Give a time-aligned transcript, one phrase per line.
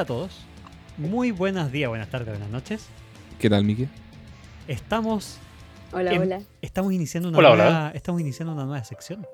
[0.00, 0.32] Hola a todos.
[0.96, 2.86] Muy buenos días, buenas tardes, buenas noches.
[3.38, 3.86] ¿Qué tal, Miki?
[4.66, 5.36] Estamos
[5.92, 6.40] Hola, hola.
[6.62, 7.92] estamos iniciando una Hola, nueva hola.
[7.92, 9.26] estamos iniciando una nueva sección.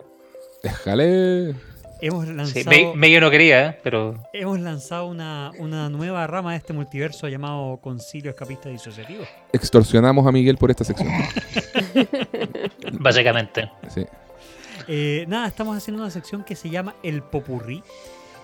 [0.65, 1.55] Déjale.
[2.01, 3.81] Hemos Sí, lanzado me- medio no quería, ¿eh?
[3.85, 9.23] pero hemos lanzado una, una nueva rama de este multiverso llamado Concilio Escapista Disociativo.
[9.53, 11.09] Extorsionamos a Miguel por esta sección.
[12.99, 13.71] básicamente.
[13.95, 14.05] Sí.
[14.89, 17.85] Eh, nada, estamos haciendo una sección que se llama El Popurrí,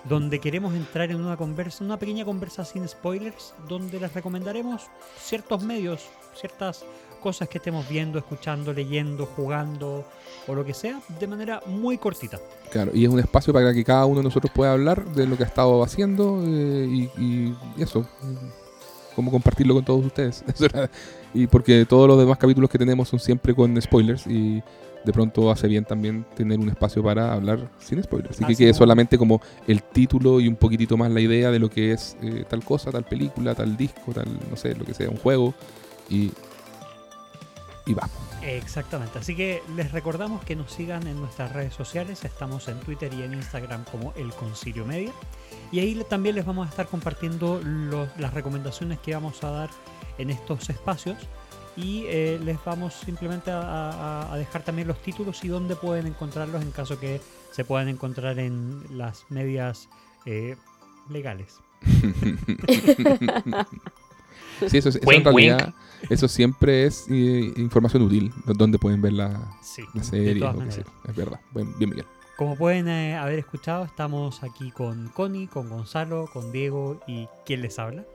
[0.03, 4.83] donde queremos entrar en una conversa, una pequeña conversa sin spoilers, donde les recomendaremos
[5.17, 6.01] ciertos medios,
[6.35, 6.83] ciertas
[7.21, 10.05] cosas que estemos viendo, escuchando, leyendo, jugando
[10.45, 12.37] o lo que sea, de manera muy cortita.
[12.69, 15.37] Claro, y es un espacio para que cada uno de nosotros pueda hablar de lo
[15.37, 16.85] que ha estado haciendo eh,
[17.17, 18.05] y, y- eso.
[19.15, 20.43] Cómo compartirlo con todos ustedes.
[21.35, 24.61] Y porque todos los demás capítulos que tenemos son siempre con spoilers y
[25.03, 28.35] de pronto hace bien también tener un espacio para hablar sin spoilers.
[28.37, 31.69] Así que quede solamente como el título y un poquitito más la idea de lo
[31.69, 35.09] que es eh, tal cosa, tal película, tal disco, tal, no sé, lo que sea,
[35.09, 35.53] un juego.
[36.09, 36.31] Y,
[37.85, 38.09] y va.
[38.41, 43.13] Exactamente, así que les recordamos que nos sigan en nuestras redes sociales, estamos en Twitter
[43.13, 45.11] y en Instagram como El Concilio Media,
[45.71, 49.69] y ahí también les vamos a estar compartiendo los- las recomendaciones que vamos a dar
[50.17, 51.15] en estos espacios,
[51.75, 56.07] y eh, les vamos simplemente a, a- a dejar también los títulos y dónde pueden
[56.07, 57.19] encontrarlos en caso que
[57.51, 59.89] se puedan encontrar en las medias
[60.25, 60.55] eh,
[61.09, 61.59] legales.
[64.67, 65.73] Sí, eso, es- eso Wink, en realidad,
[66.09, 70.39] eso siempre es eh, información útil, do- donde pueden ver la, Sí, la de serie.
[70.39, 70.85] todas o.
[71.09, 71.39] Es verdad.
[71.53, 72.05] Bien, Miguel.
[72.37, 77.61] Como pueden eh, haber escuchado, estamos aquí con Connie, con Gonzalo, con Diego y ¿quién
[77.61, 78.05] les habla?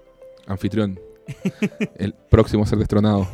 [0.46, 0.98] Anfitrión.
[1.96, 3.28] El próximo a ser destronado.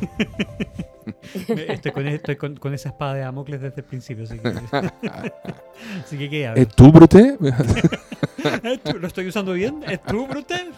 [1.47, 4.47] Estoy con, estoy con, con esa espada de Damocles desde el principio, así que,
[6.03, 6.61] así que ¿qué hablo?
[6.61, 7.37] ¿Es tú, Brute?
[8.99, 9.83] ¿Lo estoy usando bien?
[9.87, 10.71] ¿Es tú, Brute?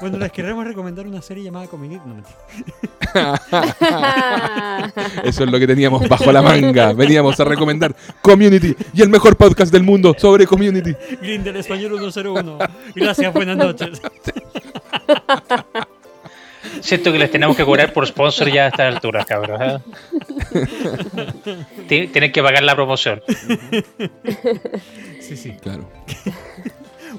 [0.00, 2.00] bueno, les queremos recomendar una serie llamada Community.
[2.06, 2.36] No, mentira.
[5.24, 6.92] Eso es lo que teníamos bajo la manga.
[6.94, 10.94] Veníamos a recomendar Community y el mejor podcast del mundo sobre Community.
[11.20, 12.58] Grindel Español 101.
[12.94, 14.00] Gracias, buenas noches.
[16.80, 19.60] Siento que les tenemos que cobrar por sponsor ya a estas alturas, cabros.
[19.62, 19.78] ¿eh?
[21.88, 23.22] Ti- Tienen que pagar la promoción.
[25.20, 25.52] Sí, sí.
[25.62, 25.88] Claro.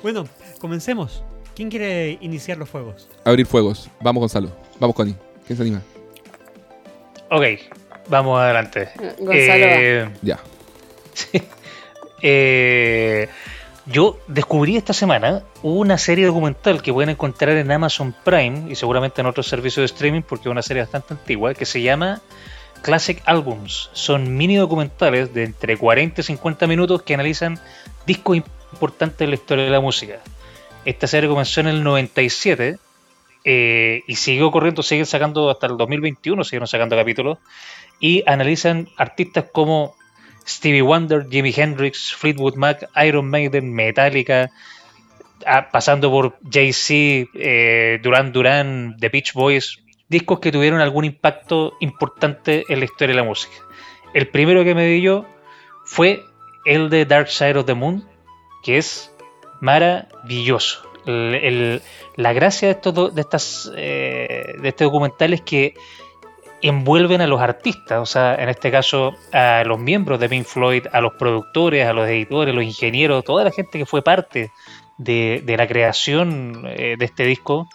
[0.04, 0.28] Bueno,
[0.60, 1.24] comencemos.
[1.56, 3.10] ¿Quién quiere iniciar los fuegos?
[3.26, 3.90] Abrir fuegos.
[4.00, 4.52] Vamos, Gonzalo.
[4.80, 5.16] Vamos, Connie.
[5.48, 5.82] ¿Quién se anima?
[7.32, 7.44] Ok,
[8.08, 8.90] vamos adelante.
[9.18, 9.66] Gonzalo.
[9.66, 10.40] Eh, Ya.
[12.22, 13.28] eh,
[13.88, 19.22] yo descubrí esta semana una serie documental que pueden encontrar en Amazon Prime y seguramente
[19.22, 22.22] en otros servicios de streaming porque es una serie bastante antigua que se llama
[22.82, 23.90] Classic Albums.
[23.94, 27.60] Son mini documentales de entre 40 y 50 minutos que analizan
[28.06, 30.20] discos importantes de la historia de la música.
[30.84, 32.78] Esta serie comenzó en el 97
[33.46, 37.38] eh, y siguió corriendo, siguen sacando hasta el 2021, siguieron sacando capítulos
[38.00, 39.97] y analizan artistas como
[40.48, 44.50] Stevie Wonder, Jimi Hendrix, Fleetwood Mac, Iron Maiden, Metallica,
[45.46, 51.74] a- pasando por Jay-Z, eh, Duran Duran, The Beach Boys, discos que tuvieron algún impacto
[51.82, 53.56] importante en la historia de la música.
[54.14, 55.26] El primero que me vi yo
[55.86, 56.24] fue
[56.66, 58.08] el de Dark Side of the Moon,
[58.64, 59.12] que es
[59.62, 60.84] maravilloso.
[61.06, 65.74] La gracia de estos, de, estas, eh, de este documental es que
[66.62, 70.88] envuelven a los artistas, o sea, en este caso a los miembros de Pink Floyd,
[70.92, 74.52] a los productores, a los editores, los ingenieros, toda la gente que fue parte
[74.98, 77.68] de, la creación eh, de este disco.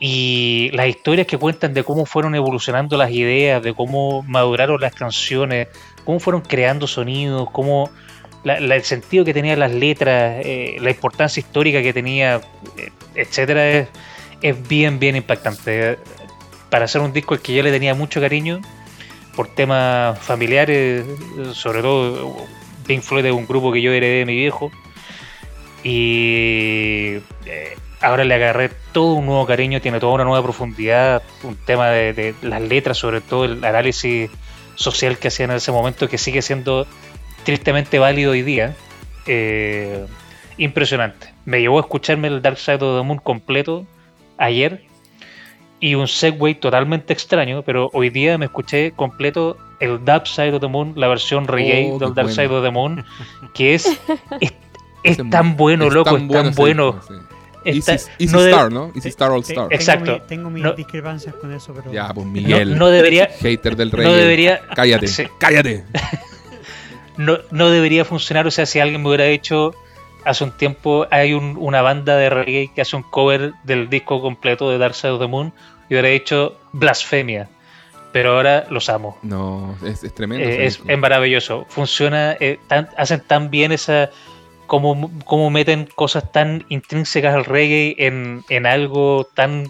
[0.00, 4.94] Y las historias que cuentan de cómo fueron evolucionando las ideas, de cómo maduraron las
[4.94, 5.68] canciones,
[6.04, 7.88] cómo fueron creando sonidos, cómo
[8.44, 12.40] el sentido que tenían las letras, eh, la importancia histórica que tenía,
[12.76, 13.88] eh, etcétera,
[14.42, 15.96] es bien, bien impactante
[16.74, 18.60] para hacer un disco al que yo le tenía mucho cariño
[19.36, 21.04] por temas familiares,
[21.52, 22.34] sobre todo
[22.84, 24.72] Pink Floyd es un grupo que yo heredé de mi viejo
[25.84, 31.54] y eh, ahora le agarré todo un nuevo cariño, tiene toda una nueva profundidad, un
[31.54, 34.28] tema de, las letras, sobre todo el análisis
[34.74, 36.88] social que hacían en ese momento que sigue siendo
[37.44, 38.74] tristemente válido hoy día.
[39.28, 40.06] Eh,
[40.56, 41.32] impresionante.
[41.44, 43.86] Me llevó a escucharme el Dark Side of the Moon completo
[44.38, 44.82] ayer
[45.84, 50.60] y un segue totalmente extraño, pero hoy día me escuché completo el Dark Side of
[50.62, 52.42] the Moon, la versión reggae Oh, qué del Dark bueno.
[52.42, 53.04] Side of the Moon,
[53.54, 53.86] que es,
[54.40, 54.54] es,
[55.02, 56.92] es tan bueno, loco, es tan bueno.
[56.92, 57.20] disco, sí.
[57.78, 58.92] Está- Easy, Easy no Star, ¿no?
[58.94, 59.54] Easy Star All Star.
[59.68, 60.12] tengo Exacto.
[60.12, 61.92] mi- tengo mis No- discrepancias con eso, pero.
[61.92, 62.78] Ya, pues no, Miguel.
[62.78, 64.06] no debería, Hater del rey.
[64.06, 65.24] no debería, Cállate, Sí.
[65.38, 65.84] cállate.
[67.16, 68.46] no, no debería funcionar.
[68.46, 69.74] O sea, si alguien me hubiera dicho
[70.24, 74.22] hace un tiempo hay un- una banda de reggae que hace un cover del disco
[74.22, 75.52] completo de Dark Side of the Moon
[75.88, 77.48] y hubiera hecho Blasfemia.
[78.12, 79.18] Pero ahora los amo.
[79.22, 80.48] No, es, es tremendo.
[80.48, 81.66] Eh, es, maravilloso.
[81.68, 84.10] Funciona, eh, tan- hacen tan bien esa.
[84.66, 89.64] Como, como meten cosas tan intrínsecas al reggae en, en algo tan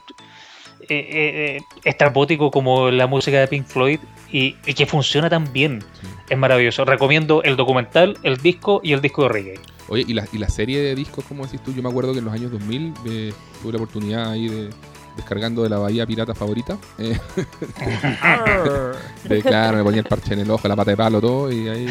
[0.88, 3.99] eh, eh, estrambótico como la música de Pink Floyd
[4.31, 5.82] y, y que funciona tan bien.
[6.00, 6.06] Sí.
[6.31, 6.84] Es maravilloso.
[6.84, 9.55] Recomiendo el documental, el disco y el disco de reggae.
[9.88, 12.20] Oye, y la, y la serie de discos, como decís tú, yo me acuerdo que
[12.20, 13.32] en los años 2000 eh,
[13.62, 14.70] tuve la oportunidad ahí de
[15.16, 16.76] descargando de la bahía pirata favorita.
[16.99, 17.19] eh,
[19.28, 21.69] de, claro, me ponía el parche en el ojo, la pata de palo, todo, y
[21.69, 21.87] ahí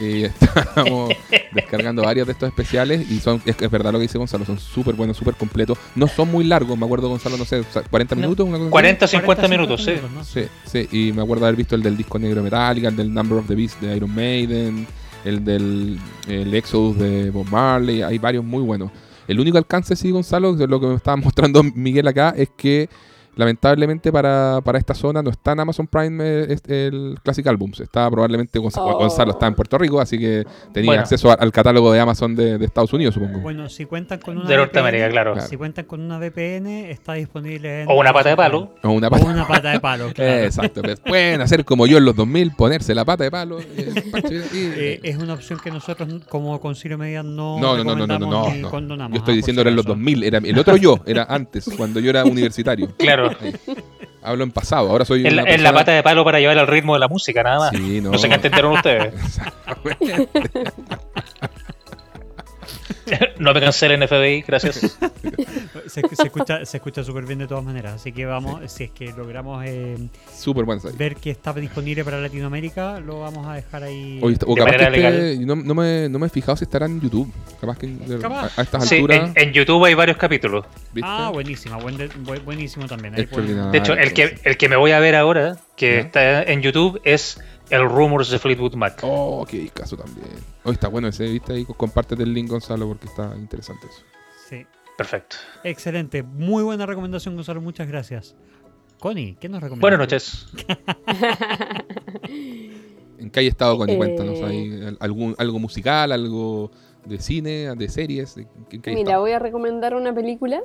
[0.00, 1.12] y estábamos
[1.52, 4.58] descargando varios de estos especiales y son es, es verdad lo que dice Gonzalo, son
[4.58, 5.76] súper buenos, súper completos.
[5.96, 8.58] No son muy largos, me acuerdo Gonzalo, no sé, o sea, 40 No, minutos, una
[8.58, 8.70] cosa así.
[8.70, 9.94] 40, 50 minutos, sí.
[10.14, 10.24] ¿no?
[10.24, 13.38] Sí, sí, y me acuerdo haber visto el del disco negro Metallica, el del Number
[13.38, 14.86] of the Beast de Iron Maiden,
[15.24, 18.92] el del el Exodus de Bob Marley, hay varios muy buenos.
[19.28, 22.88] El único alcance, sí, Gonzalo, de lo que me estaba mostrando Miguel acá, es que
[23.38, 27.80] lamentablemente para, para esta zona no está en Amazon Prime eh, este- el Classic Albums.
[27.80, 28.98] Está probablemente Gonza- Oh.
[28.98, 31.02] Gonzalo está en Puerto Rico, así que tenía Bueno.
[31.02, 33.38] acceso al catálogo de Amazon de, de Estados Unidos, supongo.
[33.40, 35.40] Bueno, si cuentan con una De Norteamérica, VPN, claro.
[35.40, 38.74] Si cuentan con una VPN, está disponible en O una pata de palo.
[38.82, 40.32] O una O pata- una pata de palo, claro.
[40.44, 43.60] Exacto, pues, pueden hacer como yo en los 2000, ponerse la pata de palo.
[43.60, 43.96] y el
[44.52, 48.18] y- Eh, es una opción que nosotros como Concilio Media no No, no, no, no,
[48.18, 49.94] no, no, Yo estoy ah, diciendo era en los acaso.
[49.96, 52.88] 2000, era el otro yo, era antes, cuando yo era universitario.
[52.98, 53.27] Claro.
[54.22, 56.66] Hablo en pasado, ahora soy En la, en la pata de palo para llevar al
[56.66, 57.70] ritmo de la música, nada más.
[57.70, 58.10] Sí, no.
[58.10, 59.14] No sé qué entendieron ustedes.
[63.38, 64.98] No me cancelen FBI, gracias.
[65.86, 68.90] Se, se escucha se escucha súper bien de todas maneras, así que vamos, si es
[68.90, 69.96] que logramos eh,
[70.28, 70.96] serie.
[70.98, 74.18] ver que está disponible para Latinoamérica, lo vamos a dejar ahí.
[74.22, 77.00] O De capaz que esté- no, no me, no me he fijado si estará en
[77.00, 77.32] YouTube.
[77.60, 77.88] Capaz que
[78.20, 78.52] Capaz.
[78.56, 79.30] A, a estas Sí, alturas.
[79.34, 80.64] en, en YouTube hay varios capítulos.
[80.92, 81.08] ¿viste?
[81.10, 83.14] Ah, buenísima, buen de- bu- buenísimo también.
[83.14, 83.26] ahí.
[83.72, 86.00] De hecho, el que, el que me voy a ver ahora, que ¿Ya?
[86.00, 87.40] está en YouTube, es
[87.70, 89.00] el Rumors de Fleetwood Mac.
[89.02, 90.26] Oh, qué caso también.
[90.64, 91.52] Hoy está bueno ese, ¿viste?
[91.52, 94.02] Ahí compártete el link, Gonzalo, porque está interesante eso.
[94.48, 94.66] Sí.
[94.96, 95.36] Perfecto.
[95.62, 98.34] Excelente, muy buena recomendación, Gonzalo, muchas gracias.
[98.98, 99.80] Connie, ¿qué nos recomiendas?
[99.82, 100.46] Buenas noches.
[103.18, 103.94] ¿En qué hay estado, Connie?
[103.94, 104.42] Eh, Cuéntanos.
[104.42, 106.70] ¿Hay al- algún, ¿Algo musical, algo
[107.04, 108.36] de cine, de series?
[108.38, 109.22] ¿En qué- en qué hay Mira, estado?
[109.22, 110.62] voy a recomendar una película.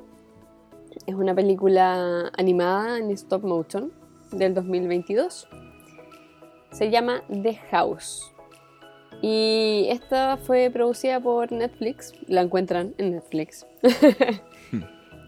[1.07, 3.91] Es una película animada en stop motion
[4.31, 5.47] del 2022.
[6.73, 8.33] Se llama The House.
[9.21, 12.13] Y esta fue producida por Netflix.
[12.27, 13.65] La encuentran en Netflix.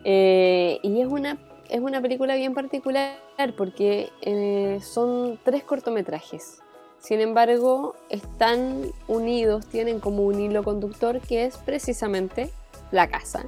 [0.07, 3.18] Eh, y es una, es una película bien particular
[3.57, 6.59] porque eh, son tres cortometrajes.
[7.00, 12.51] Sin embargo, están unidos, tienen como un hilo conductor que es precisamente
[12.91, 13.48] la casa,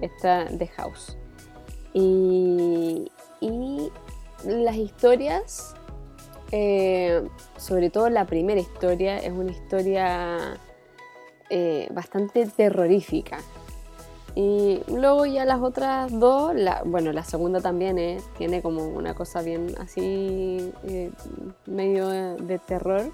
[0.00, 1.16] esta The House.
[1.92, 3.08] Y,
[3.40, 3.92] y
[4.44, 5.74] las historias,
[6.52, 7.22] eh,
[7.56, 10.58] sobre todo la primera historia, es una historia
[11.48, 13.38] eh, bastante terrorífica.
[14.34, 16.54] Y luego ya las otras dos,
[16.84, 21.10] bueno, la segunda también es, tiene como una cosa bien así, eh,
[21.66, 23.10] medio de, terror.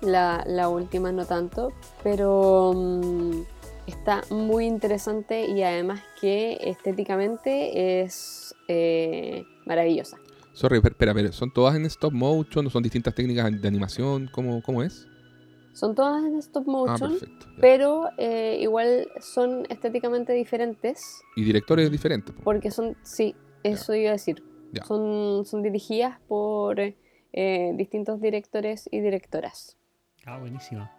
[0.00, 3.42] La, última no tanto, pero mm,
[3.86, 10.18] está muy interesante y además que estéticamente es eh, maravillosa.
[10.54, 14.28] Sorry, per- espera, pero ¿son todas en stop motion o son distintas técnicas de animación?
[14.32, 15.06] ¿Cómo, cómo es?
[15.72, 17.46] Son todas en stop Ah, motion, perfecto.
[17.60, 22.32] pero eh, igual son estéticamente diferentes Y directores diferentes.
[22.34, 22.42] po.
[22.44, 23.34] porque son, sí,
[23.64, 24.42] eso iba a decir,
[24.72, 24.84] Ya.
[24.84, 29.76] son, son dirigidas por eh, distintos directores y directoras.
[30.24, 30.90] Ah, buenísima.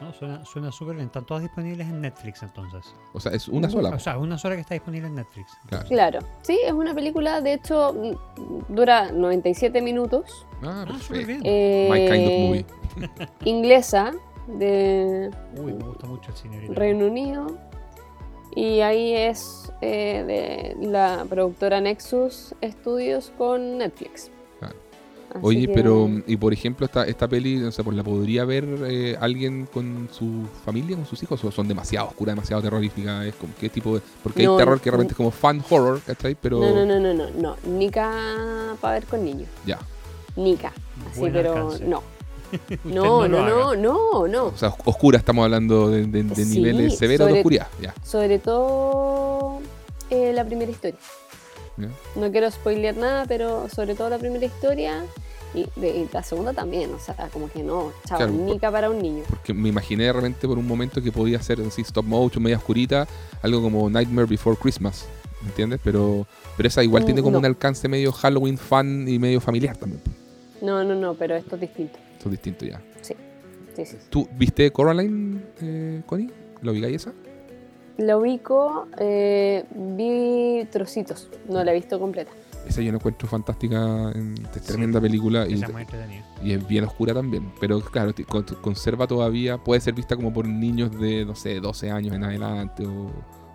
[0.00, 1.06] No, suena suena súper bien.
[1.06, 2.94] Están todas disponibles en Netflix entonces.
[3.12, 3.90] O sea, es una sola.
[3.90, 5.52] O sea, una sola que está disponible en Netflix.
[5.66, 5.88] Claro.
[5.88, 10.46] Claro, sí, es una película, de hecho, mm, dura 97 minutos.
[10.62, 11.40] Ah, Ah, súper bien.
[11.44, 12.66] eh, My kind of movie.
[13.44, 14.12] Inglesa,
[14.46, 16.66] de Uy, me gusta mucho el cine.
[16.70, 17.46] Reino Unido.
[18.56, 24.30] Y ahí es eh, de la productora Nexus Studios con Netflix.
[24.58, 24.74] Claro.
[25.30, 28.44] Así Oye, que- pero, y por ejemplo, esta, esta peli, o sea, pues, ¿la podría
[28.44, 31.42] ver eh, alguien con su familia, con sus hijos?
[31.44, 33.26] ¿O son demasiado oscuras, demasiado terroríficas?
[33.26, 34.02] ¿Es como, ¿Qué tipo de...?
[34.22, 36.34] Porque No, hay terror que realmente es como fan horror, ¿cachai?
[36.40, 36.58] Pero...
[36.60, 37.56] No, no, no, no, no, no.
[37.70, 39.48] Nica para ver con niños.
[39.64, 39.78] Ya.
[40.36, 40.72] Nica.
[41.10, 41.84] Así, Buen pero alcance.
[41.84, 42.02] no.
[42.84, 44.46] No, no, no, no, no.
[44.46, 47.68] O sea, os- oscura estamos hablando de, de- de Sí, niveles severos de oscuridad.
[47.80, 47.94] Ya.
[48.02, 49.60] Sobre todo
[50.10, 50.98] eh, la primera historia.
[51.80, 52.20] Ya.
[52.20, 55.04] No quiero spoilear nada, pero sobre todo la primera historia.
[55.52, 58.88] Y, de- y la segunda también, o sea, como que no, chao, Claro, nica para
[58.88, 59.24] un niño.
[59.28, 62.56] Porque me imaginé de repente por un momento que podía ser así stop motion, media
[62.56, 63.08] oscurita,
[63.42, 65.06] algo como Nightmare Before Christmas,
[65.42, 65.80] ¿me entiendes?
[65.82, 66.24] Pero,
[66.56, 67.38] pero esa igual Mm, tiene como no.
[67.40, 70.00] un alcance medio Halloween fan y medio familiar también.
[70.62, 71.98] No, no, no, pero esto es distinto.
[72.16, 72.80] Eso es distinto ya.
[73.00, 73.14] Sí,
[73.74, 73.96] sí, sí.
[74.08, 76.30] ¿Tú viste Coraline, eh, Connie?
[76.62, 77.12] ¿Lo ubicáis esa?
[78.00, 82.30] La ubico, eh, vi trocitos, no la he visto completa.
[82.66, 84.66] Esa yo la encuentro fantástica, es Sí.
[84.66, 85.62] tremenda película y,
[86.42, 87.52] y es bien oscura también.
[87.60, 88.14] Pero claro,
[88.62, 92.86] conserva todavía, puede ser vista como por niños de, no sé, 12 años en adelante
[92.86, 93.10] o,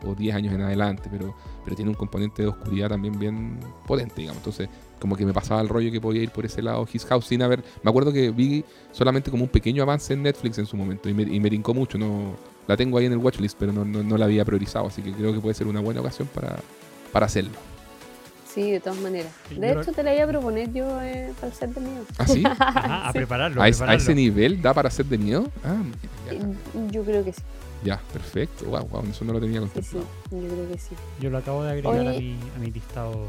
[0.07, 4.15] o 10 años en adelante, pero, pero tiene un componente de oscuridad también bien potente,
[4.21, 4.37] digamos.
[4.41, 7.25] Entonces, como que me pasaba el rollo que podía ir por ese lado His House
[7.25, 7.63] sin haber...
[7.81, 11.13] Me acuerdo que vi solamente como un pequeño avance en Netflix en su momento y
[11.15, 11.97] me, y me rincó mucho.
[11.97, 12.35] No,
[12.67, 15.11] la tengo ahí en el watchlist, pero no, no, no la había priorizado, así que
[15.11, 16.57] creo que puede ser una buena ocasión para,
[17.11, 17.51] para hacerlo.
[18.53, 19.33] Sí, de todas maneras.
[19.49, 22.01] De hecho, te la iba a proponer yo eh, para el set de mío.
[22.17, 22.43] ¿Ah, sí?
[22.59, 23.17] Ajá, a Sí.
[23.17, 23.61] prepararlo.
[23.61, 25.49] ¿A, ese nivel da para ser de miedo?
[25.63, 25.81] Ah,
[26.25, 27.41] ya, Yo creo que sí,
[27.83, 28.65] ya, perfecto.
[28.65, 30.07] Wow, wow, eso no lo tenía sí, sí, contemplado.
[30.31, 30.95] yo creo que sí.
[31.19, 33.27] Yo lo acabo de agregar a mi, a mi listado.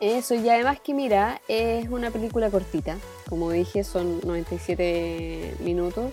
[0.00, 2.98] Eso, y además que mira, es una película cortita.
[3.30, 6.12] Como dije, son 97 minutos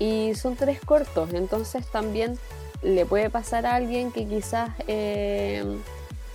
[0.00, 1.32] y son tres cortos.
[1.32, 2.36] Entonces también
[2.82, 5.64] le puede pasar a alguien que quizás eh,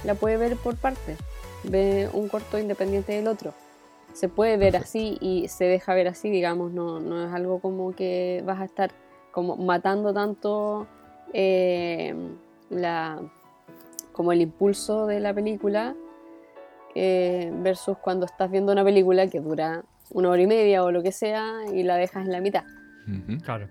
[0.05, 1.17] la puede ver por partes.
[1.63, 3.53] Ve un corto independiente del otro.
[4.13, 7.93] Se puede ver así y se deja ver así, digamos, no, no es algo como
[7.93, 8.91] que vas a estar
[9.31, 10.87] como matando tanto
[11.33, 12.15] eh,
[12.69, 13.19] la,
[14.13, 15.95] como el impulso de la película
[16.93, 21.03] eh, versus cuando estás viendo una película que dura una hora y media o lo
[21.03, 22.63] que sea y la dejas en la mitad.
[23.43, 23.67] Claro.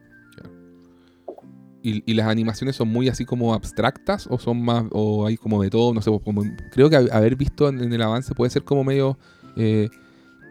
[1.82, 5.62] ¿Y, y las animaciones son muy así como abstractas o son más, o hay como
[5.62, 5.92] de todo?
[5.92, 9.18] No sé, como, creo que haber visto en, en el avance puede ser como medio
[9.56, 9.90] eh,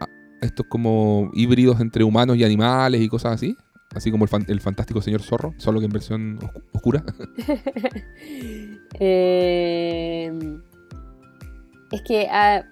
[0.00, 0.06] a-
[0.42, 3.56] estos como híbridos entre humanos y animales y cosas así.
[3.96, 7.04] Así como el, fan- el fantástico señor zorro, solo que en versión oscu- oscura.
[9.00, 10.32] Eh,
[11.90, 12.64] es que ah,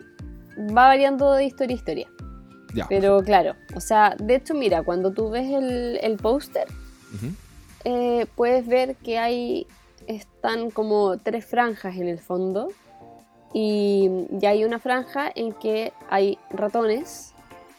[0.59, 2.09] va variando de historia a historia.
[2.75, 2.87] Ya.
[2.89, 6.67] Pero claro, o sea, de hecho, mira, cuando tú ves el, el póster,
[7.15, 7.27] Ujú.
[7.85, 9.67] eh, puedes ver que hay
[10.07, 12.69] están como tres franjas en el fondo
[13.55, 17.33] y ya hay una franja en que hay ratones,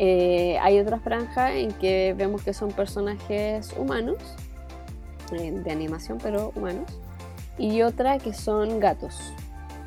[0.04, 4.18] Eh, hay otra franja en que vemos que son personajes humanos,
[5.34, 6.90] eh, de animación pero humanos,
[7.58, 9.34] y otra que son gatos,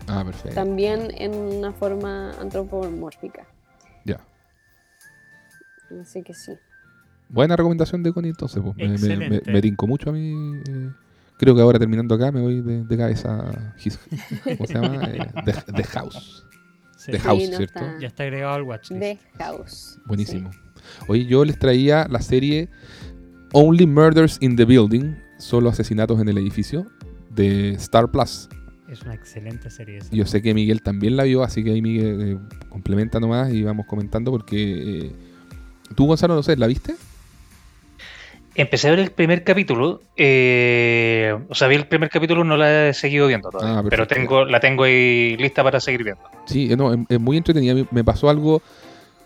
[0.07, 0.55] Ah, perfecto.
[0.55, 3.47] también en una forma antropomórfica.
[4.05, 4.21] Ya.
[6.01, 6.53] Así que sí.
[7.29, 8.63] Buena recomendación de Connie entonces.
[8.63, 8.77] pues.
[8.77, 9.53] Me, me, me, Excelente.
[9.53, 10.61] me tincó mucho a mí.
[10.69, 10.91] eh,
[11.39, 13.99] creo que ahora terminando acá me voy de, de cabeza a His-
[14.45, 15.05] ¿Cómo se llama?
[15.05, 16.45] Eh, The, The House.
[16.97, 17.13] Sí.
[17.13, 17.79] The House, no ¿cierto?
[17.81, 17.99] está.
[17.99, 19.01] Ya está agregado al watchlist.
[19.01, 19.99] The House.
[20.07, 20.51] Buenísimo.
[21.09, 22.69] Oye, yo les traía la serie
[23.53, 26.87] Only Murders in the Building, solo asesinatos en el edificio,
[27.31, 28.49] de Star Plus.
[28.89, 30.09] Es una excelente serie esa.
[30.15, 33.63] Yo sé que Miguel también la vio, así que ahí Miguel eh, complementa nomás y
[33.63, 35.07] vamos comentando porque...
[35.07, 35.13] eh,
[35.95, 36.95] ¿Tú, Gonzalo, no sé, la viste?
[38.57, 40.01] Empecé a ver el primer capítulo.
[40.17, 43.81] eh, o sea, vi el primer capítulo, no la he seguido viendo todavía.
[43.81, 46.23] Ah, pero tengo, la tengo ahí lista para seguir viendo.
[46.47, 47.75] Sí, eh, no, es, es muy entretenida.
[47.75, 48.63] Me- Me pasó algo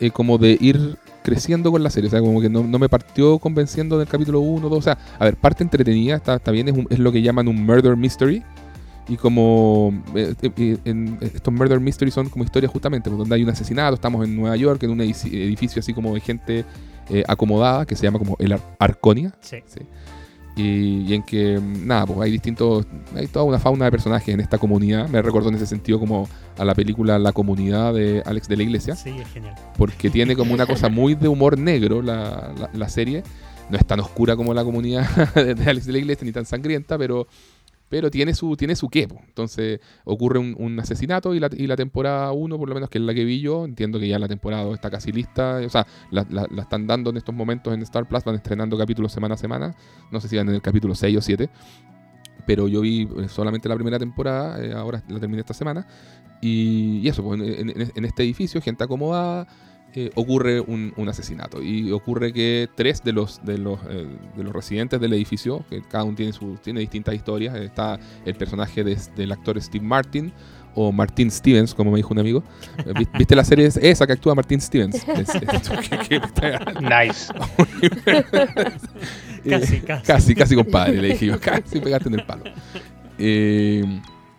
[0.01, 0.97] eh, como de ir
[1.31, 2.09] creciendo con la serie.
[2.09, 4.79] O sea, como que no, no me partió convenciendo del capítulo 1, 2.
[4.79, 7.49] O sea, a ver, parte entretenida, está, está bien, es, un- es lo que llaman
[7.49, 8.43] un murder mystery.
[9.11, 13.43] Y como eh, eh, en- estos murder mysteries son como historias justamente, pues, donde hay
[13.43, 16.65] un asesinato, estamos en Nueva York, en un edificio así como de gente
[17.11, 19.33] eh, acomodada, que se llama como el Ar- Arconia.
[19.41, 19.57] Sí.
[19.67, 19.81] Sí.
[20.59, 22.85] Y, y en que, nada, pues hay distintos,
[23.15, 25.09] hay toda una fauna de personajes en esta comunidad.
[25.09, 28.63] Me recordó en ese sentido como a la película La Comunidad de Alex de la
[28.65, 29.55] Iglesia, Sí, es genial.
[29.77, 33.23] porque tiene como una cosa muy de humor negro la, la- la serie.
[33.71, 36.97] No es tan oscura como la comunidad de Alex de la Iglesia, ni tan sangrienta,
[36.99, 37.27] pero,
[37.89, 39.09] pero tiene su tiene su qué.
[39.09, 39.21] po.
[39.27, 43.05] Entonces ocurre un, asesinato y la, y la temporada 1, por lo menos que es
[43.05, 45.61] la que vi yo, entiendo que ya la temporada 2 está casi lista.
[45.65, 49.13] O sea, la, la- están dando en estos momentos en Star Plus, van estrenando capítulos
[49.13, 49.75] semana a semana.
[50.11, 51.49] No sé si van en el capítulo 6 o 7.
[52.47, 55.87] Pero yo vi eh, solamente la primera temporada, eh, ahora la terminé esta semana.
[56.41, 59.47] Y, y eso, pues, en este edificio, gente acomodada,
[59.95, 61.63] eh, ocurre un, un asesinato.
[61.63, 65.83] Y ocurre que tres de los, de los, eh, de los residentes del edificio, que
[65.83, 70.33] cada uno tiene, su, tiene distintas historias, está el personaje de- del actor Steve Martin,
[70.75, 72.45] o Martin Stevens, como me dijo un amigo.
[72.79, 74.95] Eh, vi- ¿Viste la serie Es- esa que actúa Martin Stevens?
[75.09, 76.21] Es- es- que- que-
[76.81, 77.33] Nice.
[79.49, 80.07] Casi, casi.
[80.07, 82.45] casi, casi compadre, le dije yo, casi pegaste en el palo.
[83.19, 83.83] Eh,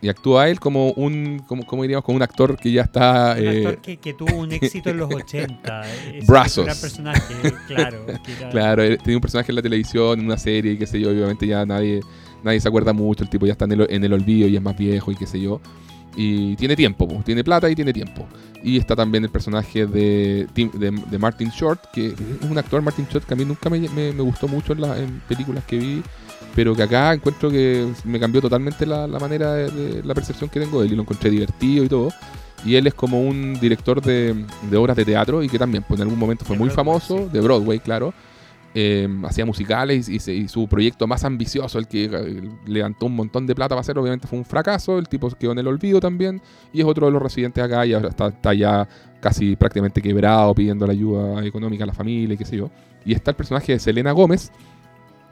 [0.01, 3.36] y actúa él como un, como, como diríamos, como un actor que ya está...
[3.38, 5.82] Un eh, actor que, que tuvo un éxito en los 80.
[6.13, 6.65] ese Brazos.
[6.65, 7.34] gran personaje,
[7.68, 8.06] claro.
[8.39, 11.10] era- Claro, tenía un personaje en la televisión, en una serie, y qué sé yo,
[11.10, 12.00] obviamente ya nadie,
[12.44, 14.62] nadie se acuerda mucho, el tipo ya está en el, en el olvido y es
[14.62, 15.60] más viejo y qué sé yo.
[16.15, 18.25] Y tiene tiempo, po, tiene plata y tiene tiempo.
[18.63, 22.13] Y está también el personaje de, Tim- de, de Martin Short, que es
[22.50, 24.98] un actor, Martin Short, que a mí nunca me, me- me gustó mucho en, la-
[24.98, 26.01] en películas que vi,
[26.55, 30.50] pero que acá encuentro que me cambió totalmente la, la manera de, de- la percepción
[30.50, 32.10] que tengo de él y lo encontré divertido y todo.
[32.65, 34.36] Y él es como un director de,
[34.69, 36.86] de obras de teatro y que también pues, en algún momento fue De muy Broadway,
[37.00, 37.29] famoso, sí.
[37.31, 38.13] de Broadway, claro.
[38.75, 43.15] Eh, hacía musicales y, se- y su proyecto más ambicioso, el que eh, levantó un
[43.15, 45.00] montón de plata para hacer, obviamente fue un fracaso.
[45.00, 46.41] El tipo quedó en el olvido también
[46.74, 48.88] y es otro de los residentes acá y ahora está, está ya
[49.22, 52.69] casi prácticamente quebrado pidiendo la ayuda económica a la familia y qué sé yo.
[53.05, 54.51] Y está el personaje de Selena Gómez,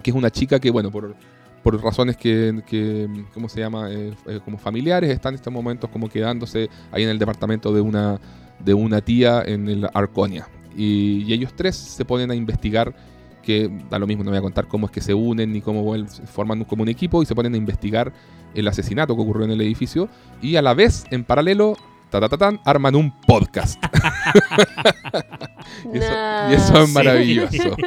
[0.03, 1.15] que es una chica que, bueno, por,
[1.63, 3.91] por razones que, que, ¿cómo se llama?
[3.91, 7.81] Eh, eh, como familiares, está en estos momentos como quedándose ahí en el departamento de
[7.81, 8.19] una,
[8.63, 10.47] de una tía en el Arconia.
[10.75, 12.93] Y, y ellos tres se ponen a investigar,
[13.41, 15.95] que da lo mismo, no voy a contar cómo es que se unen ni cómo
[16.25, 18.13] forman un- como un equipo, y se ponen a investigar
[18.53, 20.09] el asesinato que ocurrió en el edificio,
[20.41, 21.75] y a la vez, en paralelo,
[22.09, 23.83] ta, ta, ta, tan, arman un podcast.
[25.93, 26.13] y, eso,
[26.49, 27.57] y eso es maravilloso.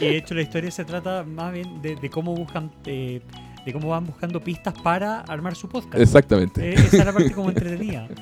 [0.00, 3.20] Y de hecho la historia se trata más bien de, de cómo buscan, eh,
[3.64, 6.00] de cómo van buscando pistas para armar su podcast.
[6.00, 6.70] Exactamente.
[6.70, 8.08] Eh, esa es la parte como entretenida.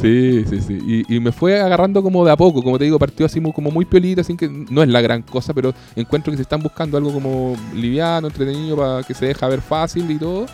[0.00, 1.04] Sí, sí, sí.
[1.08, 3.70] Y, y me fue agarrando como de a poco, como te digo, partió así como
[3.70, 6.96] muy piolita, sin que no es la gran cosa, pero encuentro que se están buscando
[6.96, 10.46] algo como liviano, entretenido, para que se deja ver fácil y todo.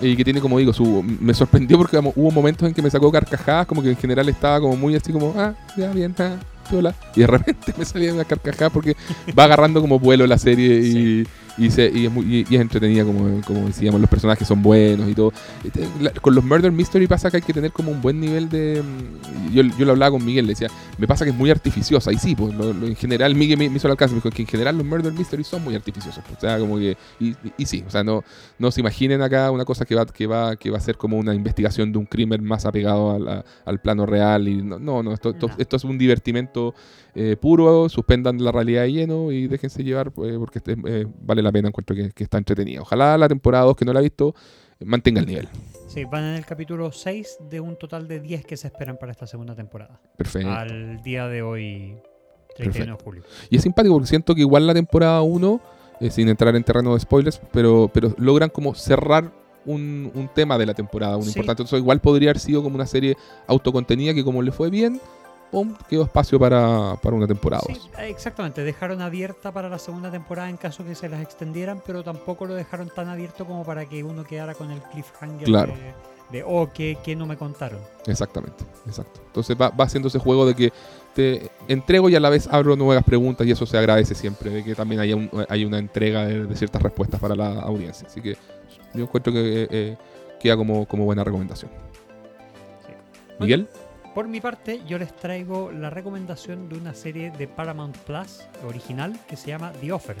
[0.00, 3.10] Y que tiene, como digo, su, me sorprendió porque hubo momentos en que me sacó
[3.10, 6.36] carcajadas, como que en general estaba como muy así como, ah, ya bien, ah,
[6.68, 6.94] piola.
[7.14, 8.96] Y de repente me salía una carcajada porque
[9.38, 11.26] va agarrando como vuelo la serie y.
[11.58, 14.62] y, se- y es, muy, y- y es entretenida, como, como decíamos, los personajes son
[14.62, 15.32] buenos y todo.
[15.64, 18.48] Este, la- Con los Murder Mystery pasa que hay que tener como un buen nivel
[18.48, 18.82] de...
[18.82, 22.12] mm, Yo, yo lo hablaba con Miguel, le decía, me pasa que es muy artificiosa.
[22.12, 24.30] Y sí, pues lo- lo- en general Miguel me, me hizo el alcance, me dijo
[24.30, 26.22] que en general los Murder Mystery son muy artificiosos.
[26.26, 26.96] pues, o sea, como que...
[27.20, 28.22] Y, sí, o sea, no,
[28.58, 31.16] no se imaginen acá una cosa que va, que va, que va a ser como
[31.16, 34.48] una investigación de un crimen más apegado a la- al plano real.
[34.48, 36.74] y No, no, no, esto, esto, esto es un divertimento
[37.16, 41.42] eh, puro, suspendan la realidad de lleno y déjense llevar eh, porque este, eh, vale
[41.42, 42.82] la pena, encuentro que, que está entretenida.
[42.82, 44.34] Ojalá la temporada 2 que no la ha visto
[44.84, 45.48] mantenga el nivel.
[45.88, 49.12] Sí, van en el capítulo 6 de un total de 10 que se esperan para
[49.12, 49.98] esta segunda temporada.
[50.16, 50.50] Perfecto.
[50.50, 51.96] Al día de hoy,
[52.56, 53.22] 31 de julio.
[53.48, 55.60] Y es simpático porque siento que igual la temporada 1,
[56.00, 59.32] eh, sin entrar en terreno de spoilers, pero, pero logran como cerrar
[59.64, 61.30] un, un tema de la temporada 1 Sí.
[61.30, 61.62] importante.
[61.62, 65.00] Entonces igual podría haber sido como una serie autocontenida que como le fue bien,
[65.50, 67.90] pum, quedó espacio para, para una temporada Sí, 2.
[68.08, 68.62] exactamente.
[68.64, 72.54] Dejaron abierta para la segunda temporada en caso que se las extendieran, pero tampoco lo
[72.54, 75.72] dejaron tan abierto como para que uno quedara con el cliffhanger Claro.
[76.30, 77.78] de, de, oh, que, no me contaron.
[78.06, 79.20] Exactamente, exacto.
[79.26, 80.72] Entonces va, va haciendo ese juego de que
[81.14, 84.64] te entrego y a la vez abro nuevas preguntas y eso se agradece siempre, de
[84.64, 88.06] que también haya, un- hay una entrega de, de ciertas respuestas para la audiencia.
[88.08, 88.36] Así que
[88.92, 89.96] yo encuentro que eh, eh,
[90.40, 91.70] queda como, como buena recomendación.
[93.38, 93.68] Miguel,
[94.16, 99.20] Por mi parte, yo les traigo la recomendación de una serie de Paramount Plus original
[99.28, 100.16] que se llama The Offer.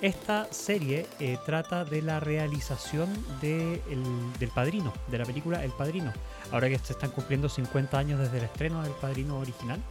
[0.00, 3.10] Esta serie eh, trata de la realización
[3.42, 6.14] de el- del Padrino, de la película El Padrino.
[6.50, 9.82] Ahora que se están cumpliendo 50 años desde el estreno del Padrino original.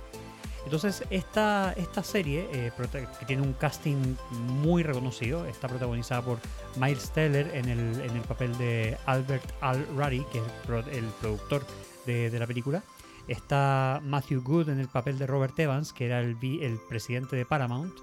[0.64, 2.72] Entonces, esta, esta serie, eh,
[3.20, 6.40] que tiene un casting muy reconocido, está protagonizada por
[6.78, 10.44] Miles Teller en el, en el papel de Albert Al Ruddy, que es
[10.90, 11.64] el, el productor
[12.08, 12.82] de, de la película.
[13.28, 17.46] Está Matthew Good en el papel de Robert Evans, que era el, el presidente de
[17.46, 17.94] Paramount.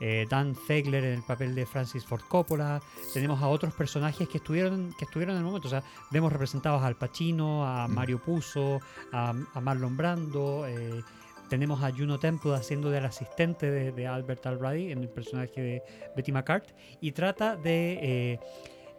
[0.00, 2.80] Eh, Dan Fegler en el papel de Francis Ford Coppola.
[3.12, 5.66] Tenemos a otros personajes que estuvieron, que estuvieron en el momento.
[5.66, 7.94] O sea, vemos representados a Al Pacino, a Mm.
[7.94, 8.80] Mario Puzo,
[9.12, 10.66] a, a Marlon Brando.
[10.68, 11.02] eh,
[11.48, 15.82] tenemos a Juno Temple haciendo del asistente de, de Albert Albrady en el personaje de
[16.14, 16.68] Betty McCart.
[17.00, 17.98] Y trata de.
[18.00, 18.40] eh,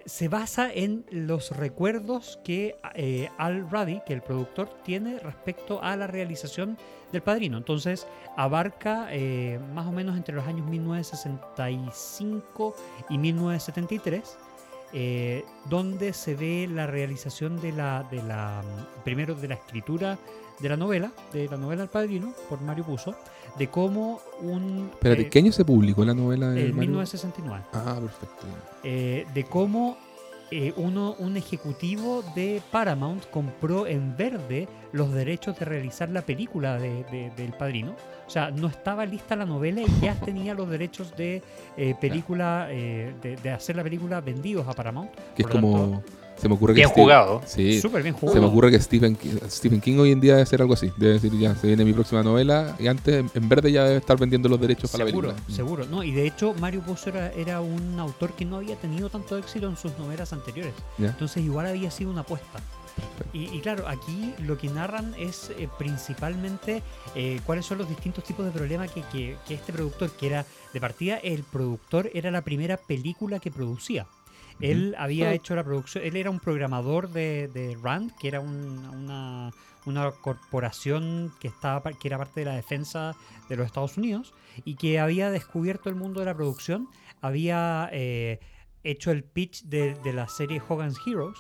[0.06, 5.96] se basa en los recuerdos que eh, Al Ruddy, que el productor, tiene respecto a
[5.96, 6.78] la realización
[7.12, 7.58] del Padrino.
[7.58, 8.08] Entonces
[8.38, 12.76] abarca eh, más o menos entre los años 1965
[13.10, 14.38] y 1973
[14.92, 18.64] eh, donde se ve la realización de la, de la,
[19.04, 20.18] primero de la escritura
[20.60, 23.16] de la novela, de la novela El Padrino, por Mario Puzo,
[23.58, 24.90] de cómo un...
[24.94, 26.92] Espérate, eh, ¿qué año se publicó la novela de En Mario?
[26.92, 27.64] 1969.
[27.74, 28.46] Ah, perfecto.
[28.84, 29.98] eh, de cómo
[30.52, 36.80] eh, uno, un ejecutivo de Paramount compró en verde los derechos de realizar la película
[36.80, 37.96] de, de- del Padrino.
[38.26, 41.44] O sea, no estaba lista la novela y ya tenía los derechos de
[41.78, 45.12] eh, película, eh, de, de hacer la película vendidos a Paramount.
[45.36, 46.04] Que es Por como...
[46.41, 47.41] Se me ocurre que Bien Steve- jugado.
[47.45, 48.41] Sí, Súper bien se jugado.
[48.41, 49.17] me ocurre que Stephen,
[49.49, 50.91] Stephen King hoy en día debe hacer algo así.
[50.97, 54.17] Debe decir, ya, se viene mi próxima novela y antes en- verde ya debe estar
[54.17, 55.56] vendiendo los derechos para la Seguro, película.
[55.56, 55.86] seguro.
[55.86, 59.38] No, y de hecho Mario Puzo era, era un autor que no había tenido tanto
[59.38, 60.73] éxito en sus novelas anteriores.
[60.97, 62.60] Entonces igual había sido una apuesta.
[63.34, 66.82] Y, y claro, aquí lo que narran es eh, principalmente
[67.15, 70.45] eh, cuáles son los distintos tipos de problemas que, que- que este productor, que era
[70.73, 74.08] de partida, el productor era la primera película que producía.
[74.62, 78.86] Él había hecho la producción, él era un programador de, de RAND, que era un-
[78.93, 79.52] una,
[79.86, 83.15] una corporación que, estaba, que era parte de la defensa
[83.48, 84.34] de los Estados Unidos
[84.65, 86.89] y que había descubierto el mundo de la producción,
[87.22, 88.39] había eh,
[88.84, 91.38] hecho el pitch de, de la serie Hogan's Heroes,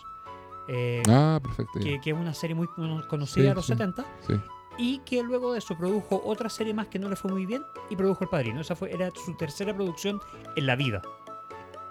[0.69, 1.79] eh, Ah, perfecto.
[1.79, 3.73] que, que es una serie muy cono- conocida Sí, de los sí.
[3.73, 4.33] 70, Sí.
[4.77, 7.63] y que luego de eso produjo otra serie más que no le fue muy bien
[7.89, 8.61] y produjo El Padrino.
[8.61, 10.19] Esa fue, era su tercera producción
[10.55, 11.01] en la vida.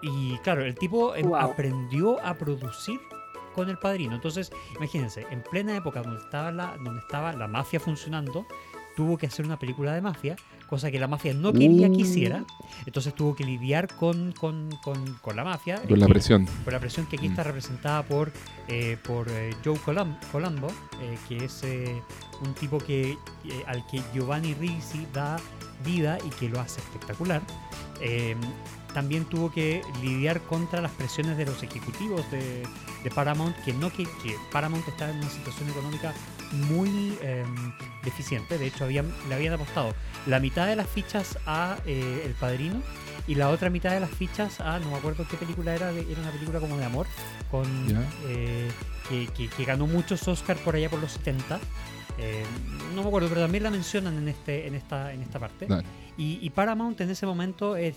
[0.02, 1.36] Y claro, el tipo Wow.
[1.36, 3.00] aprendió a producir
[3.54, 4.14] con El Padrino.
[4.14, 8.46] Entonces, imagínense, en plena época donde estaba la, donde estaba la mafia funcionando,
[8.96, 10.36] tuvo que hacer una película de mafia,
[10.68, 12.44] cosa que la mafia no quería que hiciera.
[12.86, 15.80] Entonces tuvo que lidiar con, con, con, con la mafia.
[15.88, 16.46] Con la eh, presión.
[16.64, 17.30] por la presión que aquí Mm.
[17.30, 18.30] está representada por,
[18.68, 19.78] eh, por eh, Joe
[20.32, 20.68] Colombo,
[21.00, 22.00] eh, que es eh,
[22.44, 23.16] un tipo que, eh,
[23.66, 25.36] al que Giovanni Risi da
[25.84, 27.40] vida y que lo hace espectacular.
[28.94, 32.66] También tuvo que lidiar contra las presiones de los ejecutivos de,
[33.14, 34.06] Paramount, que no que,
[34.52, 36.12] Paramount estaba en una situación económica
[36.52, 37.44] muy eh,
[38.04, 38.58] deficiente.
[38.58, 39.94] De hecho, habían, le habían apostado
[40.26, 42.82] la mitad de las fichas a eh, El Padrino
[43.28, 46.20] y la otra mitad de las fichas a, no me acuerdo qué película era, era
[46.20, 47.06] una película como de amor,
[47.50, 47.66] con
[48.26, 48.68] eh,
[49.08, 51.60] que, que- que ganó muchos Oscars por allá por los 70.
[52.20, 52.42] Eh,
[52.96, 55.66] no me acuerdo, pero también la mencionan en este en esta en esta parte.
[55.66, 55.84] Dale.
[56.16, 57.94] Y, y Paramount en ese momento eh,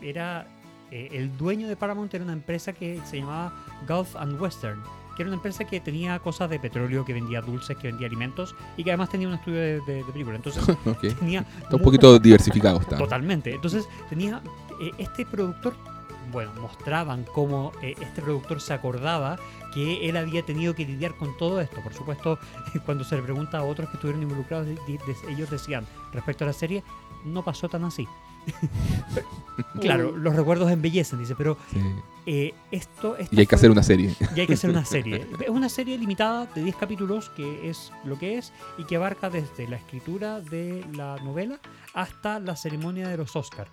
[0.00, 0.46] era
[0.90, 3.52] eh, el dueño de Paramount era una empresa que se llamaba
[3.86, 4.82] Gulf and Western,
[5.18, 8.54] que era una empresa que tenía cosas de petróleo, que vendía dulces, que vendía alimentos
[8.76, 10.36] y que además tenía un estudio de, de, de película.
[10.36, 10.64] Entonces
[11.18, 12.80] tenía Está un poquito diversificado.
[12.80, 12.96] Está.
[12.96, 13.52] Totalmente.
[13.52, 14.40] Entonces tenía
[14.80, 15.74] eh, este productor,
[16.32, 19.38] bueno, mostraban cómo eh, este productor se acordaba
[19.74, 21.82] que él había tenido que lidiar con todo esto.
[21.82, 22.38] Por supuesto,
[22.86, 24.78] cuando se le pregunta a otros que estuvieron involucrados, de-
[25.28, 26.84] ellos decían respecto a la serie,
[27.24, 28.06] no pasó tan así.
[29.80, 31.80] claro, los recuerdos embellecen, dice, pero Sí.
[32.26, 33.16] eh, esto...
[33.30, 34.14] Y hay que hacer una serie.
[34.34, 35.26] y hay que hacer una serie.
[35.40, 39.30] Es una serie limitada de 10 capítulos, que es lo que es, y que abarca
[39.30, 41.58] desde la escritura de la novela
[41.94, 43.70] hasta la ceremonia de los Oscars.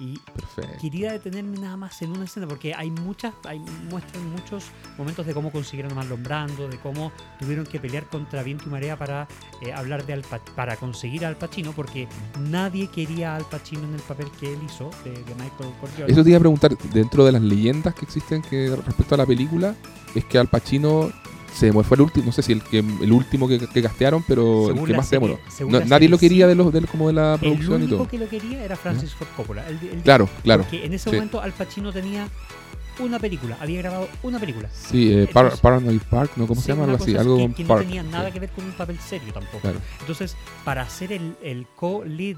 [0.00, 0.78] Y Perfecto.
[0.80, 3.58] quería detenerme nada más en una escena, porque hay muchas, hay,
[3.90, 8.44] muestran muchos momentos de cómo consiguieron a Marlon Brando, de cómo tuvieron que pelear contra
[8.44, 9.26] viento y marea para
[9.60, 12.06] eh, hablar de Al Pa- para conseguir a Al Pacino, porque
[12.48, 16.12] nadie quería a Al Pacino en el papel que él hizo, de, de Michael Corleone.
[16.12, 19.26] Eso te iba a preguntar, dentro de las leyendas que existen que respecto a la
[19.26, 19.74] película,
[20.14, 21.10] es que Al Pacino
[21.52, 24.66] se fue el último, no sé si el que el último que, que castearon, pero
[24.66, 25.38] Según el que más se demoró.
[25.68, 28.08] No- nadie lo quería de los del como de la El producción y único todo.
[28.08, 29.64] que lo quería era Francis Ford Coppola.
[30.04, 30.62] Claro, claro.
[30.62, 31.16] Porque en ese sí.
[31.16, 32.28] momento Al Pacino tenía
[33.00, 34.68] una película, había grabado una película.
[34.72, 36.46] Sí, eh, Par- Paranoid Park, ¿no?
[36.48, 36.84] ¿Cómo Sí, se llama?
[36.84, 37.80] Algo así, algo que, con que Park.
[37.82, 39.60] no tenía nada sí, que ver con un papel serio tampoco.
[39.60, 39.80] Claro.
[40.00, 42.36] Entonces, para hacer el, el co-lead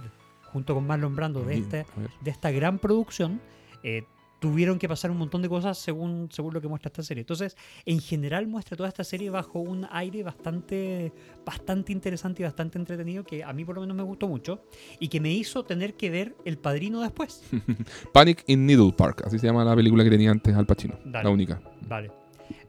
[0.52, 1.86] junto con Marlon Brando de, Y- a ver.
[2.20, 3.40] de esta gran producción,
[3.82, 4.04] eh,
[4.40, 7.20] tuvieron que pasar un montón de cosas según, según lo que muestra esta serie.
[7.20, 11.12] Entonces, en general muestra toda esta serie bajo un aire bastante,
[11.46, 14.64] bastante interesante y bastante entretenido que a mí por lo menos me gustó mucho
[14.98, 17.44] y que me hizo tener que ver El Padrino después.
[18.12, 20.98] Panic in Needle Park, así se llama la película que tenía antes Al Pacino.
[21.04, 21.24] Dale.
[21.24, 21.60] La única.
[21.86, 22.10] Vale.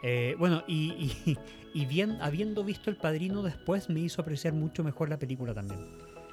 [0.03, 1.37] Eh, bueno, y, y,
[1.73, 5.79] y bien, habiendo visto El Padrino después, me hizo apreciar mucho mejor la película también.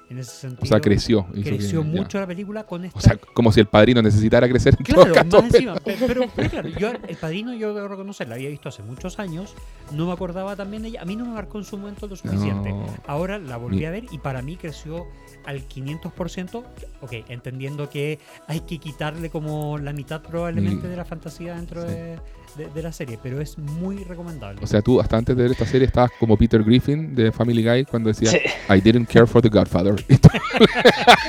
[0.09, 0.63] En ese sentido.
[0.63, 1.27] O sea, creció.
[1.43, 1.87] creció ya.
[1.87, 2.97] mucho la película con esta.
[2.97, 5.41] O sea, como si el padrino necesitara crecer en Claro, todo caso.
[5.43, 5.75] más encima.
[5.75, 9.19] pe- Pero, pero claro, yo el padrino yo debo reconocer, la había visto hace muchos
[9.19, 9.53] años,
[9.91, 12.15] no me acordaba también de ella, a mí no me marcó en su momento lo
[12.15, 12.69] suficiente.
[12.71, 12.87] No.
[13.05, 15.05] Ahora la volví a ver y para mí creció
[15.45, 16.63] al 500%,
[17.01, 21.87] ok, entendiendo que hay que quitarle como la mitad probablemente de la fantasía dentro Sí.
[21.93, 22.19] de,
[22.57, 24.59] de- de la serie, pero es muy recomendable.
[24.63, 27.63] O sea, tú hasta antes de ver esta serie estabas como Peter Griffin de Family
[27.63, 28.39] Guy cuando decía Sí.
[28.69, 29.95] I didn't care for the Godfather.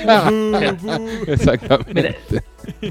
[1.27, 2.17] Exactamente.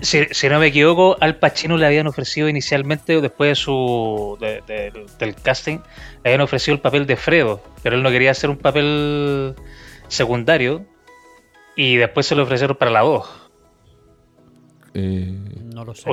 [0.01, 4.61] si, si no me equivoco, Al Pacino le habían ofrecido inicialmente, después de su de-
[4.67, 5.77] de- del casting,
[6.23, 9.55] le habían ofrecido el papel de Fredo, pero él no quería hacer un papel
[10.07, 10.85] secundario
[11.75, 13.29] y después se lo ofrecieron para la voz.
[14.93, 15.35] Eh,
[15.73, 16.09] No lo sé.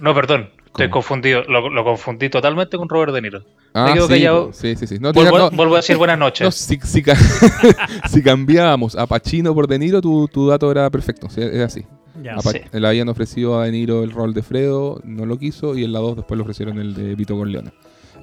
[0.00, 0.92] No, perdón, estoy ¿Cómo?
[1.02, 3.42] confundido, lo, lo confundí totalmente con Robert De Niro.
[3.74, 4.98] ah, quedo sí, sí, sí, sí.
[5.00, 6.44] No, Vuelvo, no, vuelvo a decir buenas noches.
[6.44, 7.16] no, si, si ca-
[8.10, 11.28] si cambiábamos a Pacino por De Niro, tu, tu dato era perfecto.
[11.30, 11.84] sí, es así.
[12.22, 12.38] Ya.
[12.40, 12.60] Sí.
[12.72, 15.92] Le habían ofrecido a De Niro el rol de Fredo, no lo quiso, y en
[15.92, 17.72] la 2 después le ofrecieron el de Vito Corleone.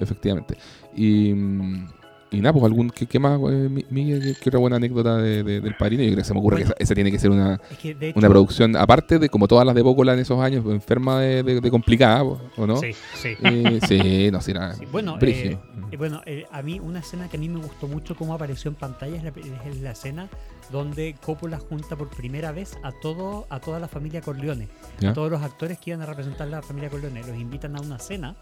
[0.00, 0.56] Efectivamente.
[0.96, 1.88] Y, mm,
[2.34, 4.20] y nada, pues algún, ¿qué, qué más, eh, Mi- Miguel?
[4.22, 6.02] ¿Qué, qué otra buena anécdota de- de- del padrino?
[6.02, 6.66] Yo creo que se me ocurre Bueno.
[6.66, 9.28] que esa, esa tiene que ser una, Es que, de hecho, una producción, aparte de
[9.28, 12.76] como todas las de Bócola en esos años, pues, enferma de, complicada, ¿o no?
[12.76, 13.30] Sí, sí.
[13.42, 15.56] Eh, sí, no, sí, era Sí, Bueno, eh,
[15.90, 18.68] eh, bueno eh, a mí una escena que a mí me gustó mucho cómo apareció
[18.70, 19.32] en pantalla es la,
[19.70, 20.28] es la escena
[20.72, 24.68] donde Coppola junta por primera vez a todo a toda la familia Corleone,
[25.00, 25.10] ¿Ya?
[25.10, 27.98] a todos los actores que iban a representar la familia Corleone, los invitan a una
[27.98, 28.36] cena.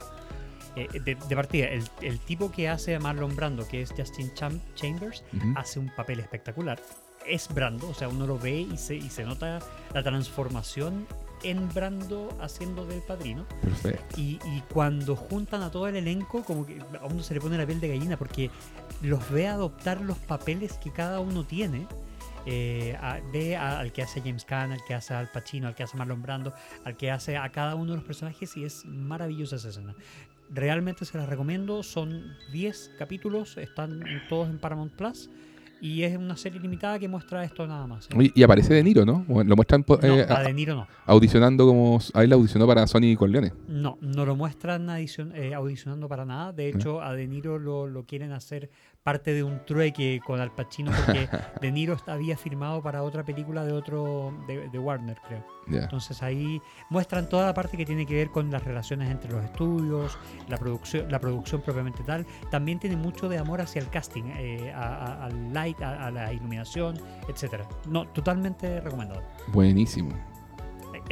[0.77, 4.33] Eh, de, de partida, el, el tipo que hace a Marlon Brando, que es Justin
[4.35, 5.53] Cham- Chambers, Ujú.
[5.57, 6.81] hace un papel espectacular.
[7.27, 9.61] Es Brando, o sea, uno lo ve y se, y se nota
[9.95, 11.07] la transformación
[11.45, 13.45] en Brando haciendo del padrino.
[13.63, 14.21] Perfecto.
[14.21, 17.57] Y, y cuando juntan a todo el elenco, como que a uno se le pone
[17.59, 18.51] la piel de gallina porque
[19.03, 21.87] los ve adoptar los papeles que cada uno tiene.
[22.45, 25.77] Eh, a- ve a- al que hace James Caan, al que hace Al Pacino, al
[25.77, 26.53] que hace Marlon Brando,
[26.85, 29.95] al que hace a cada uno de los personajes y es maravillosa esa escena.
[30.55, 35.31] Realmente se las recomiendo, son 10 capítulos, están todos en Paramount Plus
[35.81, 38.07] y es una serie limitada que muestra esto nada más.
[38.17, 38.31] ¿eh?
[38.35, 39.25] Y aparece De Niro, ¿no?
[39.29, 40.87] Lo muestran No, eh, a De Niro no.
[41.07, 41.99] audicionando como...
[42.15, 43.53] A él audicionó para Sony Corleone.
[43.67, 46.53] No, no lo muestran adicion- eh, audicionando para nada.
[46.53, 48.71] De hecho, a De Niro lo, lo quieren hacer
[49.03, 51.29] parte de un trueque con Al Pacino porque
[51.61, 55.45] De Niro había firmado para otra película de otro de, de Warner, creo.
[55.83, 56.61] Entonces ahí
[56.91, 60.17] muestran toda la parte que tiene que ver con las relaciones entre los estudios,
[60.49, 62.27] la producción, la producción propiamente tal.
[62.51, 64.81] También tiene mucho de amor hacia el casting, eh, a-
[65.23, 66.97] a- al light, a, a la iluminación,
[67.29, 67.67] etcétera.
[67.88, 69.23] No, totalmente recomendado.
[69.53, 70.11] Buenísimo.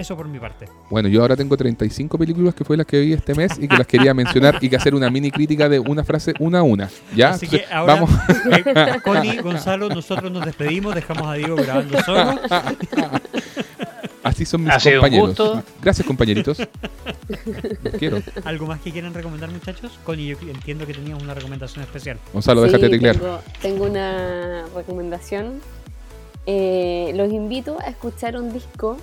[0.01, 0.67] Eso por mi parte.
[0.89, 3.77] Bueno, yo ahora tengo 35 películas que fue las que vi este mes y que
[3.77, 6.89] las quería mencionar y que hacer una mini crítica de una frase una a una.
[7.15, 7.31] ¿Ya?
[7.31, 8.11] Así que ahora, vamos.
[8.51, 8.65] eh,
[9.05, 12.41] Connie, Gonzalo, nosotros nos despedimos, dejamos a Diego grabando solo.
[14.23, 15.29] Así son mis Ha sido un compañeros.
[15.29, 15.63] gusto.
[15.83, 16.59] Gracias, compañeritos.
[17.83, 18.23] Los quiero.
[18.45, 19.99] ¿Algo más que quieran recomendar, muchachos?
[20.05, 22.19] Connie, yo entiendo que tenías una recomendación especial.
[22.33, 23.17] Gonzalo, Sí, déjate teclear.
[23.17, 25.61] Tengo, tengo una recomendación.
[26.47, 28.97] Eh, los invito a escuchar un disco.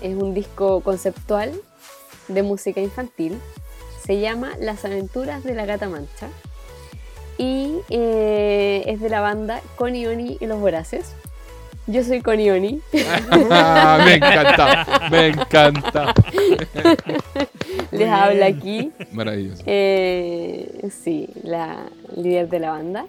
[0.00, 1.52] Es un disco conceptual
[2.28, 3.38] de música infantil.
[4.04, 6.28] Se llama Las aventuras de la gata mancha.
[7.38, 11.14] Y eh, es de la banda Connie Oni y los Voraces.
[11.86, 12.80] Yo soy Connie Oni.
[13.50, 15.08] Ah, me encanta.
[15.10, 16.14] Me encanta.
[17.90, 18.92] Les habla aquí.
[19.12, 19.62] Maravilloso.
[19.66, 23.06] Eh, sí, la líder de la banda.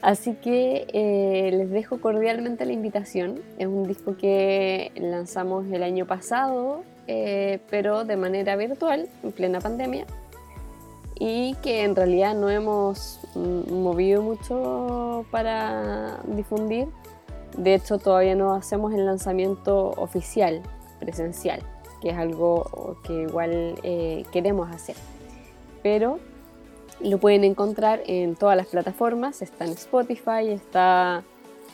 [0.00, 3.40] Así que eh, les dejo cordialmente la invitación.
[3.58, 9.60] Es un disco que lanzamos el año pasado, eh, pero de manera virtual, en plena
[9.60, 10.06] pandemia.
[11.18, 16.86] Y que en realidad no hemos mm, movido mucho para difundir.
[17.56, 20.62] De hecho, todavía no hacemos el lanzamiento oficial,
[21.00, 21.60] presencial,
[22.00, 24.94] que es algo que igual eh, queremos hacer.
[25.82, 26.20] Pero
[27.00, 31.22] lo pueden encontrar en todas las plataformas, está en Spotify, está,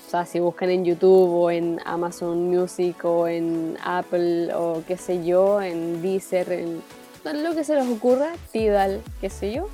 [0.06, 4.96] o sea, si buscan en YouTube o en Amazon Music o en Apple o qué
[4.96, 6.82] sé yo, en Deezer, en
[7.24, 9.68] lo que se les ocurra, Tidal, qué sé yo,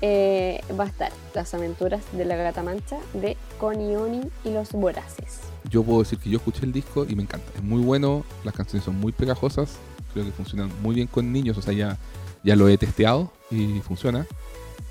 [0.00, 4.72] eh, va a estar Las aventuras de la gata mancha de Connie Oni y los
[4.72, 5.40] voraces.
[5.70, 7.50] Yo puedo decir que yo escuché el disco y me encanta.
[7.54, 9.76] Es muy bueno, las canciones son muy pegajosas,
[10.12, 11.96] creo que funcionan muy bien con niños, o sea, ya,
[12.42, 14.26] ya lo he testeado y funciona.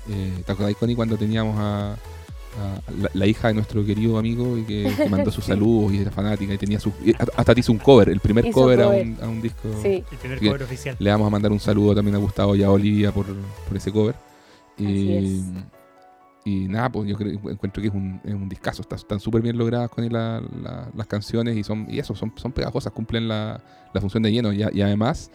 [0.08, 1.96] Eh, ¿Te acordáis, Connie, cuando teníamos a, a
[3.00, 6.10] la, la hija de nuestro querido amigo y que, que mandó sus saludos y era
[6.10, 6.92] fanática y tenía su...
[7.04, 9.68] y hasta te hizo un cover, el primer cover, A, un, a un disco.
[9.82, 10.96] Sí, El primer cover oficial.
[10.98, 13.90] Le vamos a mandar un saludo también a Gustavo y a Olivia por, por ese
[13.90, 14.14] cover.
[14.76, 15.44] Y, Así
[16.46, 18.82] y nada, pues yo creo, encuentro que es un, es un discazo.
[18.82, 22.14] Está- Están súper bien logradas con él la- la- las canciones y son y eso,
[22.14, 23.62] son, son pegajosas, cumplen la,
[23.94, 24.52] la función de lleno.
[24.52, 25.30] Y, a- y además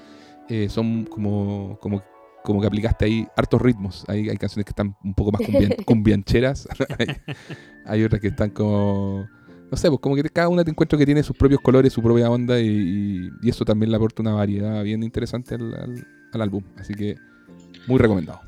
[0.50, 2.04] eh, son como, como,
[2.44, 4.06] como que aplicaste ahí hartos ritmos.
[4.08, 6.68] Hay, hay canciones que están un poco más cumbien- cumbiancheras.
[7.00, 7.08] hay,
[7.86, 9.28] hay otras que están como...
[9.72, 12.02] No sé, pues como que cada una te encuentro que tiene sus propios colores, su
[12.02, 16.08] propia onda y, y- y eso también le aporta una variedad bien interesante al, al-
[16.34, 16.64] al álbum.
[16.80, 17.16] Así que
[17.88, 18.42] muy recomendado.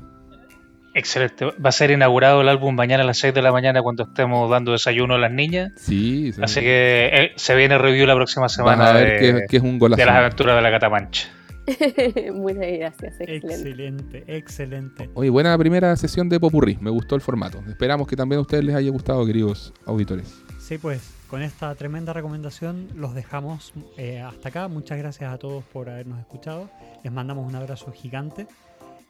[0.94, 1.46] Excelente.
[1.46, 4.50] Va a ser inaugurado el álbum mañana a las 6 de la mañana cuando estemos
[4.50, 5.72] dando desayuno a las niñas.
[5.76, 6.40] Sí, sí.
[6.42, 9.56] Así que eh, se viene review la próxima Vas semana a ver de, que, que
[9.56, 10.00] es un golazo.
[10.00, 11.28] de las aventuras de la Catamancha.
[12.34, 13.54] Muchas gracias, excelente.
[13.54, 15.10] Excelente, excelente.
[15.14, 16.78] Oye, buena primera sesión de Popurrí.
[16.80, 17.62] Me gustó el formato.
[17.68, 20.42] Esperamos que también a ustedes les haya gustado, queridos auditores.
[20.58, 24.68] Sí, pues con esta tremenda recomendación los dejamos eh, hasta acá.
[24.68, 26.68] Muchas gracias a todos por habernos escuchado.
[27.02, 28.46] Les mandamos un abrazo gigante.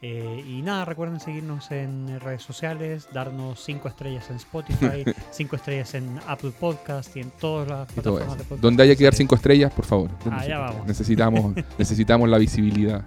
[0.04, 5.94] Eh, y nada, recuerden seguirnos en redes sociales, darnos 5 estrellas en Spotify, 5 estrellas
[5.94, 8.60] en Apple Podcast y en todas las plataformas de podcast.
[8.60, 10.10] Donde haya que dar Sí, cinco estrellas, por favor.
[10.32, 10.86] Allá vamos.
[10.88, 13.04] Necesitamos, necesitamos la visibilidad.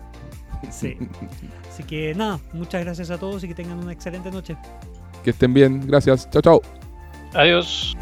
[0.71, 0.97] Sí.
[1.69, 4.55] Así que nada, muchas gracias a todos y que tengan una excelente noche.
[5.21, 5.85] Que estén bien.
[5.85, 6.29] Gracias.
[6.29, 6.61] Chao, chao.
[7.33, 7.97] Adiós.